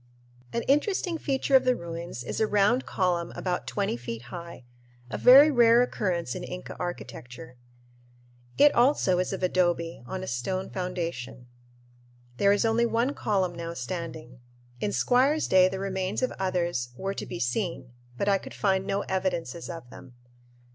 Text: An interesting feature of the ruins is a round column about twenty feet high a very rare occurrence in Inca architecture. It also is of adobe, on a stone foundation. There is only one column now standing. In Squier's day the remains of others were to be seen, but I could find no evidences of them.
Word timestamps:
An 0.51 0.63
interesting 0.63 1.19
feature 1.19 1.55
of 1.55 1.63
the 1.63 1.75
ruins 1.75 2.23
is 2.23 2.39
a 2.39 2.47
round 2.47 2.87
column 2.87 3.31
about 3.35 3.67
twenty 3.67 3.95
feet 3.95 4.23
high 4.33 4.63
a 5.11 5.17
very 5.19 5.51
rare 5.51 5.83
occurrence 5.83 6.33
in 6.33 6.43
Inca 6.43 6.75
architecture. 6.79 7.55
It 8.57 8.73
also 8.73 9.19
is 9.19 9.31
of 9.31 9.43
adobe, 9.43 10.01
on 10.07 10.23
a 10.23 10.27
stone 10.27 10.71
foundation. 10.71 11.45
There 12.37 12.51
is 12.51 12.65
only 12.65 12.87
one 12.87 13.13
column 13.13 13.53
now 13.53 13.75
standing. 13.75 14.39
In 14.79 14.89
Squier's 14.91 15.47
day 15.47 15.69
the 15.69 15.77
remains 15.77 16.23
of 16.23 16.31
others 16.39 16.89
were 16.97 17.13
to 17.13 17.27
be 17.27 17.39
seen, 17.39 17.93
but 18.17 18.27
I 18.27 18.39
could 18.39 18.55
find 18.55 18.87
no 18.87 19.01
evidences 19.01 19.69
of 19.69 19.87
them. 19.91 20.15